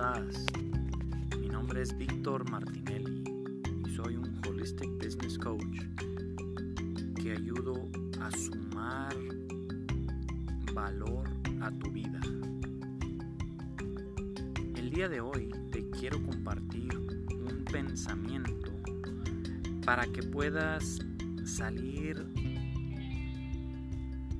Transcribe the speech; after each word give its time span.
estás? 0.00 0.46
Mi 1.38 1.48
nombre 1.48 1.82
es 1.82 1.96
Víctor 1.96 2.50
Martinelli 2.50 3.22
y 3.86 3.90
soy 3.90 4.16
un 4.16 4.40
Holistic 4.46 4.88
Business 4.92 5.38
Coach 5.38 5.80
que 7.22 7.32
ayudo 7.32 7.74
a 8.18 8.30
sumar 8.30 9.14
valor 10.72 11.28
a 11.60 11.70
tu 11.72 11.90
vida. 11.90 12.18
El 14.74 14.90
día 14.90 15.10
de 15.10 15.20
hoy 15.20 15.50
te 15.70 15.90
quiero 15.90 16.22
compartir 16.22 16.96
un 16.96 17.64
pensamiento 17.70 18.72
para 19.84 20.06
que 20.06 20.22
puedas 20.22 21.00
salir 21.44 22.24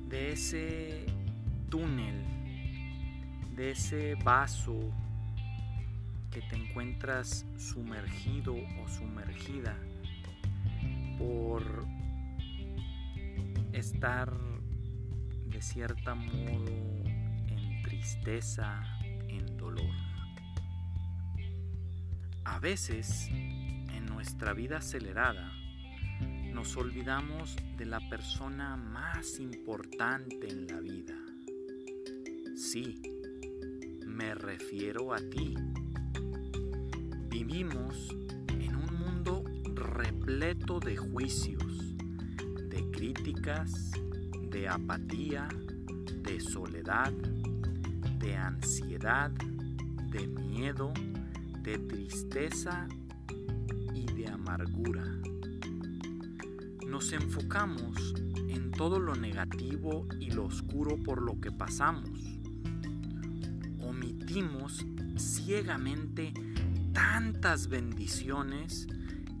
de 0.09 0.31
ese 0.31 1.05
túnel 1.69 2.15
de 3.55 3.71
ese 3.71 4.15
vaso 4.23 4.91
que 6.31 6.41
te 6.41 6.55
encuentras 6.55 7.45
sumergido 7.57 8.55
o 8.55 8.87
sumergida 8.87 9.77
por 11.17 11.85
estar 13.73 14.33
de 15.47 15.61
cierta 15.61 16.15
modo 16.15 16.71
en 17.47 17.81
tristeza, 17.83 18.81
en 19.27 19.57
dolor. 19.57 19.93
A 22.45 22.59
veces, 22.59 23.27
en 23.29 24.05
nuestra 24.05 24.53
vida 24.53 24.77
acelerada, 24.77 25.51
nos 26.53 26.77
olvidamos 26.77 27.55
de 27.77 27.85
la 27.85 27.99
persona 28.09 28.77
más 28.77 29.39
importante 29.39 30.47
en 30.49 30.67
la 30.67 30.79
vida. 30.79 31.15
Sí, 32.55 33.01
me 34.05 34.35
refiero 34.35 35.13
a 35.13 35.17
ti. 35.17 35.55
Vivimos 37.31 38.15
en 38.49 38.75
un 38.75 38.99
mundo 38.99 39.43
repleto 39.73 40.79
de 40.79 40.97
juicios, 40.97 41.95
de 42.69 42.91
críticas, 42.91 43.91
de 44.51 44.67
apatía, 44.67 45.47
de 46.21 46.39
soledad, 46.39 47.11
de 48.19 48.35
ansiedad, 48.35 49.31
de 50.11 50.27
miedo, 50.27 50.93
de 51.63 51.79
tristeza 51.79 52.87
y 53.95 54.05
de 54.05 54.27
amargura. 54.27 55.05
Nos 56.85 57.13
enfocamos 57.13 58.13
en 58.49 58.69
todo 58.71 58.99
lo 58.99 59.15
negativo 59.15 60.05
y 60.19 60.29
lo 60.29 60.45
oscuro 60.45 61.01
por 61.01 61.23
lo 61.23 61.41
que 61.41 61.51
pasamos 61.51 62.31
ciegamente 65.21 66.33
tantas 67.01 67.67
bendiciones 67.67 68.85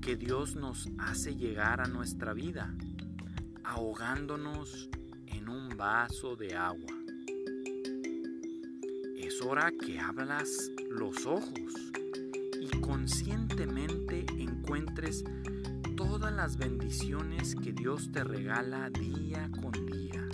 que 0.01 0.15
Dios 0.15 0.55
nos 0.55 0.89
hace 0.97 1.35
llegar 1.35 1.79
a 1.79 1.85
nuestra 1.85 2.33
vida, 2.33 2.73
ahogándonos 3.63 4.89
en 5.27 5.47
un 5.47 5.69
vaso 5.77 6.35
de 6.35 6.55
agua. 6.55 6.91
Es 9.15 9.43
hora 9.43 9.71
que 9.79 9.99
abras 9.99 10.71
los 10.89 11.27
ojos 11.27 11.75
y 12.59 12.67
conscientemente 12.79 14.25
encuentres 14.39 15.23
todas 15.95 16.33
las 16.33 16.57
bendiciones 16.57 17.55
que 17.55 17.73
Dios 17.73 18.11
te 18.11 18.23
regala 18.23 18.89
día 18.89 19.51
con 19.61 19.73
día. 19.85 20.27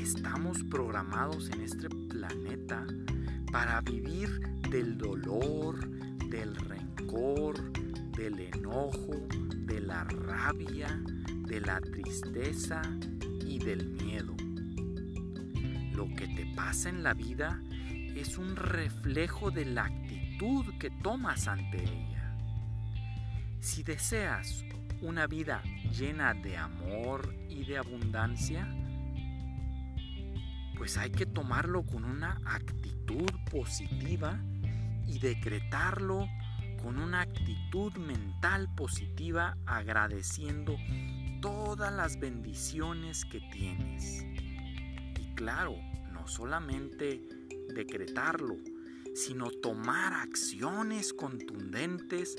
Estamos 0.00 0.62
programados 0.70 1.50
en 1.50 1.62
este 1.62 1.88
planeta 1.88 2.86
para 3.50 3.80
vivir 3.80 4.49
del 4.70 4.96
dolor, 4.96 5.88
del 6.28 6.54
rencor, 6.54 7.72
del 8.12 8.38
enojo, 8.38 9.26
de 9.66 9.80
la 9.80 10.04
rabia, 10.04 11.02
de 11.48 11.60
la 11.60 11.80
tristeza 11.80 12.80
y 13.44 13.58
del 13.58 13.88
miedo. 13.88 14.36
Lo 15.92 16.06
que 16.14 16.28
te 16.28 16.46
pasa 16.54 16.88
en 16.88 17.02
la 17.02 17.14
vida 17.14 17.60
es 18.14 18.38
un 18.38 18.54
reflejo 18.54 19.50
de 19.50 19.64
la 19.64 19.86
actitud 19.86 20.64
que 20.78 20.90
tomas 21.02 21.48
ante 21.48 21.82
ella. 21.82 22.36
Si 23.58 23.82
deseas 23.82 24.64
una 25.02 25.26
vida 25.26 25.62
llena 25.92 26.32
de 26.32 26.56
amor 26.56 27.34
y 27.48 27.64
de 27.64 27.76
abundancia, 27.76 28.72
pues 30.78 30.96
hay 30.96 31.10
que 31.10 31.26
tomarlo 31.26 31.84
con 31.84 32.04
una 32.04 32.40
actitud 32.46 33.30
positiva 33.50 34.40
y 35.10 35.18
decretarlo 35.18 36.28
con 36.82 36.98
una 36.98 37.22
actitud 37.22 37.92
mental 37.96 38.72
positiva 38.74 39.56
agradeciendo 39.66 40.76
todas 41.42 41.92
las 41.92 42.18
bendiciones 42.18 43.24
que 43.24 43.40
tienes. 43.52 44.24
Y 45.18 45.34
claro, 45.34 45.76
no 46.12 46.26
solamente 46.28 47.20
decretarlo, 47.74 48.56
sino 49.14 49.50
tomar 49.50 50.12
acciones 50.12 51.12
contundentes 51.12 52.36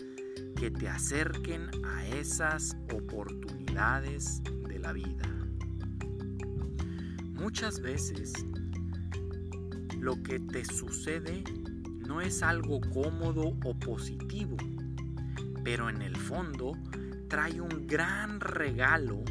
que 0.56 0.72
te 0.72 0.88
acerquen 0.88 1.70
a 1.86 2.08
esas 2.08 2.78
oportunidades 2.94 4.42
de 4.44 4.80
la 4.80 4.94
vida. 4.94 5.28
Muchas 7.34 7.82
veces 7.82 8.34
lo 10.00 10.22
que 10.24 10.40
te 10.40 10.64
sucede 10.64 11.44
no 12.12 12.20
es 12.20 12.44
algo 12.44 12.82
cómodo 12.94 13.58
o 13.64 13.74
positivo, 13.74 14.58
pero 15.64 15.90
en 15.90 16.02
el 16.02 16.18
fondo 16.18 16.74
trae 17.30 17.62
un 17.62 17.88
gran 17.88 18.42
regalo 18.42 19.24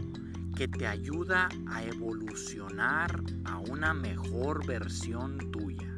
que 0.57 0.67
te 0.67 0.87
ayuda 0.87 1.51
a 1.69 1.85
evolucionar 1.85 3.23
a 3.45 3.59
una 3.59 3.93
mejor 3.93 4.67
versión 4.67 5.37
tuya. 5.53 5.95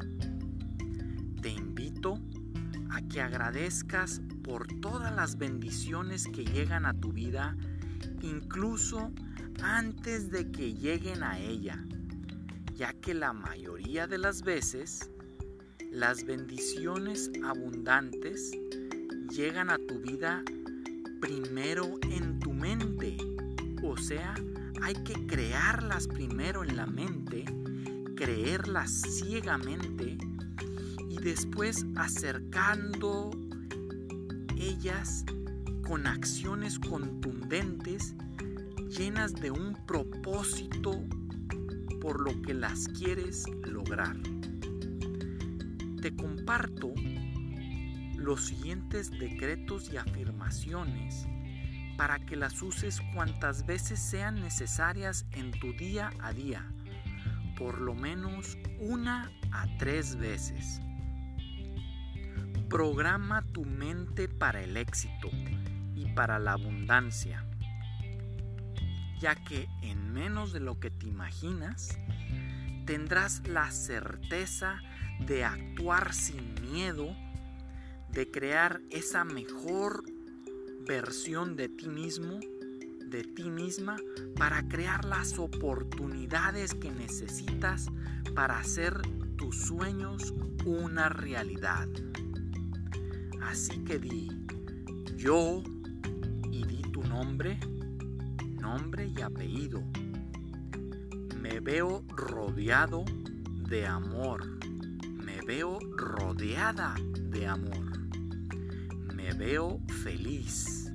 Te 1.40 1.50
invito 1.50 2.18
a 2.90 3.00
que 3.02 3.20
agradezcas 3.20 4.20
por 4.42 4.66
todas 4.80 5.14
las 5.14 5.38
bendiciones 5.38 6.26
que 6.26 6.44
llegan 6.44 6.84
a 6.84 6.94
tu 6.94 7.12
vida, 7.12 7.56
incluso 8.22 9.12
antes 9.62 10.32
de 10.32 10.50
que 10.50 10.74
lleguen 10.74 11.22
a 11.22 11.38
ella 11.38 11.78
ya 12.74 12.92
que 12.94 13.14
la 13.14 13.32
mayoría 13.32 14.08
de 14.08 14.18
las 14.18 14.42
veces 14.42 15.10
las 15.92 16.24
bendiciones 16.24 17.30
abundantes 17.44 18.50
llegan 19.30 19.68
a 19.68 19.76
tu 19.76 20.00
vida 20.00 20.42
primero 21.20 21.98
en 22.10 22.40
tu 22.40 22.52
mente. 22.52 23.18
O 23.82 23.96
sea, 23.98 24.34
hay 24.82 24.94
que 25.04 25.26
crearlas 25.26 26.08
primero 26.08 26.64
en 26.64 26.76
la 26.76 26.86
mente, 26.86 27.44
creerlas 28.16 28.90
ciegamente 28.90 30.16
y 31.10 31.18
después 31.18 31.84
acercando 31.96 33.30
ellas 34.56 35.26
con 35.86 36.06
acciones 36.06 36.78
contundentes 36.78 38.14
llenas 38.88 39.34
de 39.34 39.50
un 39.50 39.76
propósito 39.86 41.04
por 42.00 42.20
lo 42.20 42.40
que 42.40 42.54
las 42.54 42.88
quieres 42.88 43.44
lograr. 43.66 44.16
Te 46.02 46.14
comparto 46.14 46.92
los 48.16 48.46
siguientes 48.46 49.10
decretos 49.10 49.90
y 49.90 49.96
afirmaciones 49.96 51.26
para 51.96 52.18
que 52.18 52.36
las 52.36 52.60
uses 52.60 53.00
cuantas 53.14 53.64
veces 53.64 53.98
sean 53.98 54.40
necesarias 54.40 55.24
en 55.32 55.52
tu 55.52 55.72
día 55.72 56.10
a 56.20 56.32
día, 56.32 56.70
por 57.56 57.80
lo 57.80 57.94
menos 57.94 58.58
una 58.80 59.32
a 59.52 59.66
tres 59.78 60.16
veces. 60.16 60.82
Programa 62.68 63.42
tu 63.52 63.64
mente 63.64 64.28
para 64.28 64.60
el 64.62 64.76
éxito 64.76 65.30
y 65.94 66.06
para 66.14 66.38
la 66.38 66.52
abundancia 66.52 67.46
ya 69.22 69.36
que 69.36 69.68
en 69.82 70.12
menos 70.12 70.52
de 70.52 70.58
lo 70.58 70.80
que 70.80 70.90
te 70.90 71.06
imaginas, 71.06 71.96
tendrás 72.86 73.46
la 73.46 73.70
certeza 73.70 74.82
de 75.26 75.44
actuar 75.44 76.12
sin 76.12 76.54
miedo, 76.62 77.16
de 78.10 78.30
crear 78.30 78.80
esa 78.90 79.24
mejor 79.24 80.04
versión 80.86 81.56
de 81.56 81.68
ti 81.68 81.88
mismo, 81.88 82.40
de 83.06 83.24
ti 83.24 83.50
misma, 83.50 83.96
para 84.36 84.66
crear 84.68 85.04
las 85.04 85.38
oportunidades 85.38 86.74
que 86.74 86.90
necesitas 86.90 87.88
para 88.34 88.58
hacer 88.58 89.00
tus 89.36 89.56
sueños 89.56 90.34
una 90.64 91.08
realidad. 91.08 91.88
Así 93.42 93.84
que 93.84 93.98
di 93.98 94.30
yo 95.16 95.62
y 96.50 96.64
di 96.64 96.82
tu 96.92 97.02
nombre 97.02 97.58
nombre 98.62 99.12
y 99.14 99.20
apellido. 99.20 99.82
Me 101.40 101.60
veo 101.60 102.04
rodeado 102.08 103.04
de 103.68 103.86
amor. 103.86 104.40
Veo 105.46 105.80
rodeada 105.96 106.94
de 107.30 107.46
amor. 107.48 107.98
Me 109.12 109.32
veo 109.32 109.80
feliz. 110.04 110.88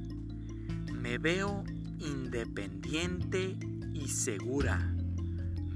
Me 0.93 1.17
veo 1.17 1.65
independiente 1.99 3.57
y 3.93 4.07
segura. 4.07 4.77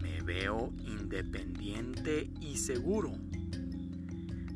Me 0.01 0.21
veo 0.21 0.73
independiente 0.85 2.31
y 2.39 2.56
seguro. 2.56 3.12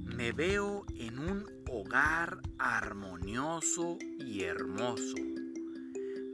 Me 0.05 0.31
veo 0.31 0.85
en 0.95 1.19
un 1.19 1.45
hogar 1.69 2.39
armonioso 2.57 3.97
y 4.17 4.43
hermoso. 4.43 5.17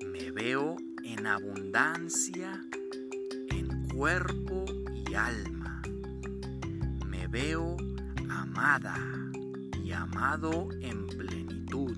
Me 0.05 0.29
veo 0.29 0.75
en 1.03 1.25
abundancia 1.25 2.61
en 3.49 3.87
cuerpo 3.87 4.65
y 4.93 5.15
alma. 5.15 5.60
Veo 7.31 7.77
amada 8.29 8.93
y 9.81 9.93
amado 9.93 10.67
en 10.81 11.07
plenitud. 11.07 11.95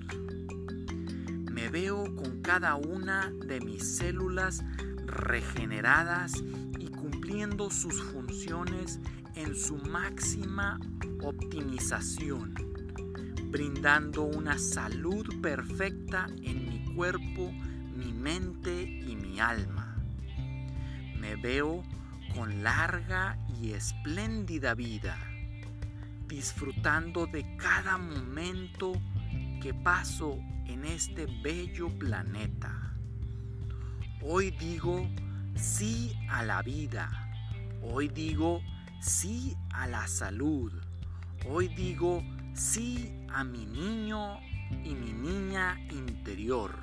Me 1.50 1.68
veo 1.70 2.04
con 2.14 2.40
cada 2.40 2.76
una 2.76 3.32
de 3.44 3.60
mis 3.60 3.96
células 3.96 4.62
regeneradas 5.06 6.34
y 6.78 6.86
cumpliendo 6.86 7.68
sus 7.68 8.00
funciones 8.00 9.00
en 9.34 9.56
su 9.56 9.76
máxima 9.78 10.78
optimización, 11.20 12.54
brindando 13.50 14.22
una 14.22 14.56
salud 14.56 15.26
perfecta 15.42 16.28
en 16.44 16.68
mi 16.68 16.94
cuerpo, 16.94 17.50
mi 17.96 18.12
mente 18.12 18.84
y 18.84 19.16
mi 19.16 19.40
alma. 19.40 19.96
Me 21.18 21.34
veo 21.34 21.82
con 22.36 22.62
larga 22.62 23.36
espléndida 23.72 24.74
vida, 24.74 25.16
disfrutando 26.28 27.26
de 27.26 27.56
cada 27.56 27.98
momento 27.98 28.92
que 29.62 29.72
paso 29.72 30.38
en 30.66 30.84
este 30.84 31.26
bello 31.42 31.88
planeta. 31.98 32.94
Hoy 34.22 34.50
digo 34.50 35.08
sí 35.56 36.12
a 36.28 36.42
la 36.42 36.62
vida. 36.62 37.10
Hoy 37.82 38.08
digo 38.08 38.62
sí 39.00 39.56
a 39.70 39.86
la 39.86 40.06
salud. 40.08 40.72
Hoy 41.46 41.68
digo 41.68 42.22
sí 42.54 43.12
a 43.28 43.44
mi 43.44 43.66
niño 43.66 44.40
y 44.82 44.94
mi 44.94 45.12
niña 45.12 45.78
interior. 45.90 46.74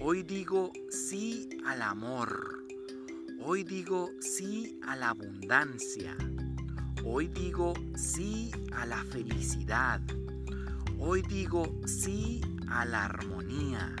Hoy 0.00 0.22
digo 0.22 0.72
sí 0.90 1.48
al 1.66 1.82
amor. 1.82 2.65
Hoy 3.48 3.62
digo 3.62 4.10
sí 4.18 4.76
a 4.84 4.96
la 4.96 5.10
abundancia. 5.10 6.16
Hoy 7.04 7.28
digo 7.28 7.74
sí 7.94 8.50
a 8.74 8.84
la 8.86 9.04
felicidad. 9.04 10.00
Hoy 10.98 11.22
digo 11.22 11.72
sí 11.86 12.40
a 12.68 12.84
la 12.84 13.04
armonía. 13.04 13.94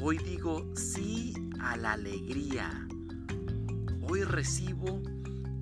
Hoy 0.00 0.16
digo 0.16 0.74
sí 0.74 1.34
a 1.60 1.76
la 1.76 1.92
alegría. 1.92 2.88
Hoy 4.08 4.24
recibo 4.24 5.02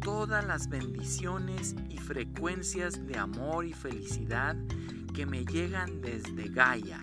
todas 0.00 0.46
las 0.46 0.69
bendiciones 0.69 1.75
y 1.88 1.99
frecuencias 1.99 3.08
de 3.08 3.19
amor 3.19 3.64
y 3.67 3.73
felicidad 3.73 4.56
que 5.12 5.26
me 5.26 5.44
llegan 5.44 6.00
desde 6.00 6.49
Gaia, 6.49 7.00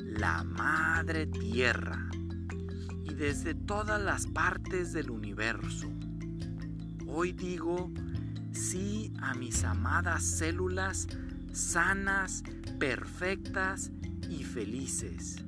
la 0.00 0.42
Madre 0.42 1.28
Tierra, 1.28 2.10
desde 3.12 3.54
todas 3.54 4.00
las 4.00 4.26
partes 4.26 4.92
del 4.92 5.10
universo. 5.10 5.88
Hoy 7.06 7.32
digo 7.32 7.90
sí 8.52 9.12
a 9.20 9.34
mis 9.34 9.64
amadas 9.64 10.22
células 10.22 11.08
sanas, 11.52 12.42
perfectas 12.78 13.90
y 14.28 14.44
felices. 14.44 15.44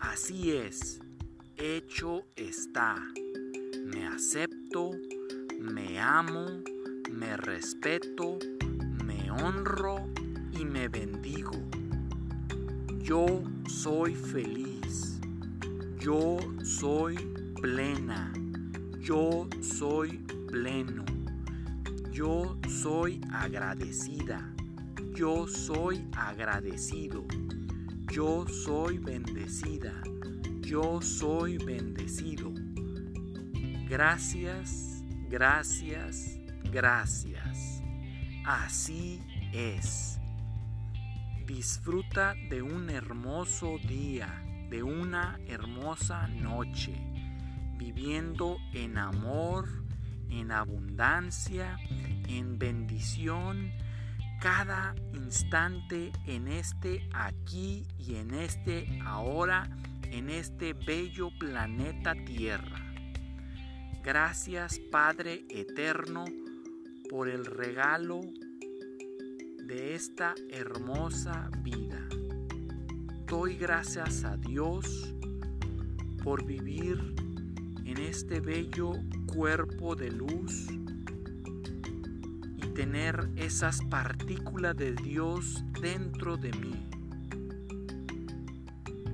Así 0.00 0.52
es, 0.52 1.00
hecho 1.56 2.24
está. 2.36 2.96
Me 3.84 4.06
acepto 4.06 4.92
me 5.62 6.00
amo, 6.00 6.44
me 7.10 7.36
respeto, 7.36 8.36
me 9.04 9.30
honro 9.30 10.08
y 10.52 10.64
me 10.64 10.88
bendigo. 10.88 11.52
Yo 12.98 13.44
soy 13.68 14.14
feliz. 14.14 15.11
Yo 16.02 16.38
soy 16.64 17.16
plena. 17.60 18.32
Yo 19.00 19.48
soy 19.60 20.18
pleno. 20.50 21.04
Yo 22.10 22.58
soy 22.68 23.20
agradecida. 23.32 24.52
Yo 25.14 25.46
soy 25.46 26.06
agradecido. 26.16 27.24
Yo 28.10 28.46
soy 28.46 28.98
bendecida. 28.98 29.92
Yo 30.60 31.00
soy 31.00 31.58
bendecido. 31.58 32.52
Gracias 33.88 34.92
Gracias, 35.32 36.38
gracias. 36.70 37.82
Así 38.44 39.18
es. 39.54 40.20
Disfruta 41.46 42.34
de 42.50 42.60
un 42.60 42.90
hermoso 42.90 43.78
día, 43.78 44.44
de 44.72 44.82
una 44.82 45.38
hermosa 45.48 46.26
noche, 46.28 46.94
viviendo 47.76 48.56
en 48.72 48.96
amor, 48.96 49.68
en 50.30 50.50
abundancia, 50.50 51.76
en 52.26 52.58
bendición, 52.58 53.70
cada 54.40 54.94
instante 55.12 56.10
en 56.26 56.48
este 56.48 57.06
aquí 57.12 57.86
y 57.98 58.14
en 58.14 58.32
este 58.32 58.98
ahora, 59.04 59.68
en 60.04 60.30
este 60.30 60.72
bello 60.72 61.28
planeta 61.38 62.14
Tierra. 62.24 62.80
Gracias 64.02 64.80
Padre 64.90 65.44
Eterno 65.50 66.24
por 67.10 67.28
el 67.28 67.44
regalo 67.44 68.22
de 69.66 69.94
esta 69.94 70.34
hermosa 70.48 71.50
vida. 71.58 72.01
Doy 73.32 73.56
gracias 73.56 74.24
a 74.24 74.36
Dios 74.36 75.14
por 76.22 76.44
vivir 76.44 77.14
en 77.82 77.96
este 77.96 78.40
bello 78.40 78.92
cuerpo 79.34 79.96
de 79.96 80.12
luz 80.12 80.68
y 82.58 82.66
tener 82.74 83.30
esas 83.36 83.82
partículas 83.86 84.76
de 84.76 84.92
Dios 84.92 85.64
dentro 85.80 86.36
de 86.36 86.52
mí. 86.52 86.90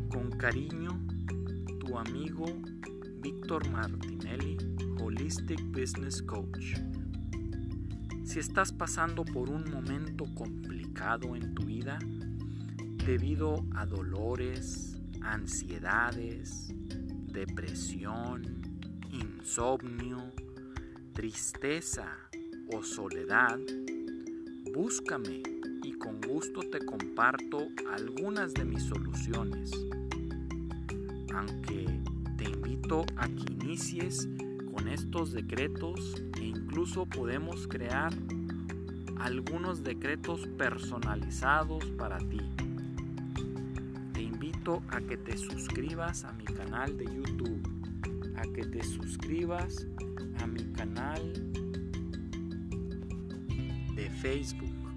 Con 0.09 0.33
cariño, 0.33 1.01
tu 1.79 1.97
amigo 1.97 2.45
Víctor 3.21 3.71
Martinelli 3.71 4.57
Holistic 5.01 5.63
Business 5.71 6.21
Coach. 6.23 6.75
Si 8.25 8.41
estás 8.41 8.73
pasando 8.73 9.25
por 9.25 9.49
un 9.49 9.71
momento 9.71 10.25
complicado 10.35 11.37
en 11.37 11.55
tu 11.55 11.63
vida 11.63 12.01
debido 13.09 13.65
a 13.75 13.87
dolores, 13.87 15.01
ansiedades, 15.23 16.69
depresión, 17.33 18.43
insomnio, 19.11 20.31
tristeza 21.15 22.07
o 22.71 22.83
soledad, 22.83 23.59
búscame 24.75 25.43
y 25.83 25.95
con 25.95 26.21
gusto 26.21 26.61
te 26.71 26.85
comparto 26.85 27.69
algunas 27.95 28.53
de 28.53 28.67
mis 28.67 28.83
soluciones. 28.83 29.71
Aunque 31.33 32.03
te 32.37 32.45
invito 32.45 33.07
a 33.17 33.27
que 33.27 33.55
inicies 33.55 34.29
con 34.71 34.87
estos 34.87 35.33
decretos 35.33 36.15
e 36.39 36.45
incluso 36.45 37.07
podemos 37.07 37.67
crear 37.69 38.13
algunos 39.19 39.83
decretos 39.83 40.47
personalizados 40.59 41.87
para 41.97 42.19
ti. 42.19 42.68
A 44.69 45.01
que 45.01 45.17
te 45.17 45.37
suscribas 45.37 46.25
a 46.25 46.33
mi 46.33 46.45
canal 46.45 46.99
de 46.99 47.05
YouTube, 47.05 48.35
a 48.37 48.43
que 48.55 48.67
te 48.67 48.83
suscribas 48.85 49.87
a 50.41 50.47
mi 50.47 50.63
canal 50.73 51.33
de 53.95 54.11
Facebook, 54.21 54.93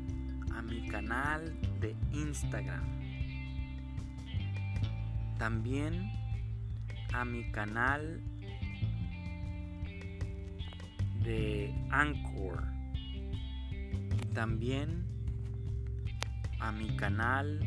a 0.54 0.62
mi 0.62 0.88
canal 0.90 1.56
de 1.80 1.96
Instagram. 2.12 2.84
También 5.38 6.12
a 7.14 7.24
mi 7.24 7.50
canal 7.52 8.22
de 11.24 11.74
Anchor 11.92 12.72
también 14.34 15.06
a 16.60 16.72
mi 16.72 16.96
canal 16.96 17.60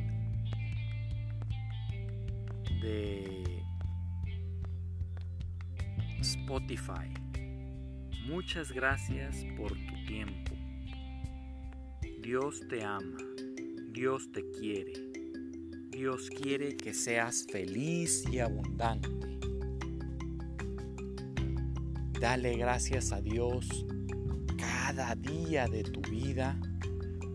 de 2.84 3.62
Spotify. 6.20 7.14
Muchas 8.26 8.72
gracias 8.72 9.44
por 9.56 9.70
tu 9.72 10.04
tiempo. 10.06 10.52
Dios 12.20 12.60
te 12.68 12.84
ama, 12.84 13.16
Dios 13.90 14.30
te 14.32 14.42
quiere, 14.50 14.92
Dios 15.90 16.28
quiere 16.28 16.76
que 16.76 16.92
seas 16.92 17.46
feliz 17.50 18.24
y 18.30 18.40
abundante. 18.40 19.08
Dale 22.20 22.56
gracias 22.56 23.12
a 23.12 23.20
Dios 23.20 23.86
cada 24.58 25.14
día 25.14 25.68
de 25.68 25.84
tu 25.84 26.00
vida 26.02 26.58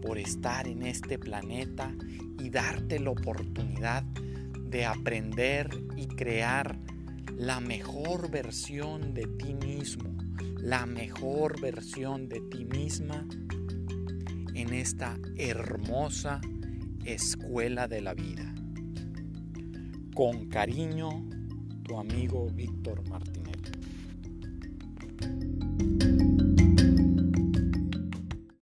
por 0.01 0.17
estar 0.19 0.67
en 0.67 0.83
este 0.83 1.17
planeta 1.17 1.95
y 2.39 2.49
darte 2.49 2.99
la 2.99 3.11
oportunidad 3.11 4.03
de 4.03 4.28
aprender 4.85 5.69
y 5.95 6.07
crear 6.07 6.79
la 7.35 7.59
mejor 7.59 8.29
versión 8.29 9.13
de 9.13 9.25
ti 9.25 9.53
mismo, 9.53 10.15
la 10.57 10.85
mejor 10.85 11.59
versión 11.59 12.29
de 12.29 12.41
ti 12.51 12.65
misma 12.65 13.25
en 14.53 14.73
esta 14.73 15.17
hermosa 15.37 16.41
escuela 17.05 17.87
de 17.87 18.01
la 18.01 18.13
vida. 18.13 18.53
Con 20.13 20.49
cariño, 20.49 21.09
tu 21.83 21.97
amigo 21.97 22.47
Víctor 22.53 23.07
Martín. 23.09 23.38